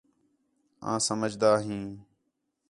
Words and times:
آں 0.89 0.97
سمجھدا 1.07 1.51
ھیں 1.65 1.85